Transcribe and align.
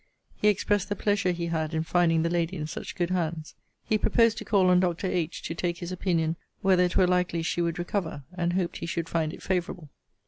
He 0.35 0.47
expressed 0.47 0.89
the 0.89 0.95
pleasure 0.95 1.29
he 1.29 1.45
had 1.45 1.75
in 1.75 1.83
finding 1.83 2.23
the 2.23 2.29
lady 2.31 2.57
in 2.57 2.65
such 2.65 2.95
good 2.95 3.11
hands. 3.11 3.53
He 3.85 3.99
proposed 3.99 4.35
to 4.39 4.43
call 4.43 4.71
on 4.71 4.79
Dr. 4.79 5.05
H. 5.05 5.43
to 5.43 5.53
take 5.53 5.77
his 5.77 5.91
opinion 5.91 6.37
whether 6.61 6.81
it 6.81 6.97
were 6.97 7.05
likely 7.05 7.43
she 7.43 7.61
would 7.61 7.77
recover; 7.77 8.23
and 8.35 8.53
hoped 8.53 8.77
he 8.77 8.87
should 8.87 9.07
find 9.07 9.31
it 9.31 9.43
favourable. 9.43 9.91